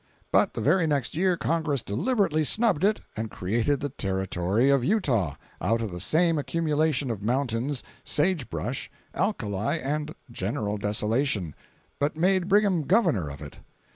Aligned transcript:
But 0.31 0.55
the 0.55 0.61
very 0.61 0.87
next 0.87 1.13
year 1.13 1.37
Congress 1.37 1.83
deliberately 1.83 2.43
snubbed 2.43 2.83
it 2.83 3.01
and 3.15 3.29
created 3.29 3.81
the 3.81 3.89
"Territory 3.89 4.71
of 4.71 4.83
Utah" 4.83 5.35
out 5.61 5.79
of 5.79 5.91
the 5.91 5.99
same 5.99 6.39
accumulation 6.39 7.11
of 7.11 7.21
mountains, 7.21 7.83
sage 8.03 8.49
brush, 8.49 8.89
alkali 9.13 9.75
and 9.79 10.15
general 10.31 10.79
desolation,—but 10.79 12.17
made 12.17 12.47
Brigham 12.47 12.87
Governor 12.87 13.29
of 13.29 13.43
it. 13.43 13.59